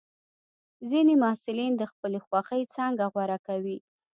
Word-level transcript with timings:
ځینې 0.89 1.13
محصلین 1.23 1.73
د 1.77 1.83
خپلې 1.91 2.19
خوښې 2.25 2.63
څانګه 2.75 3.03
غوره 3.13 3.37
کوي. 3.47 3.77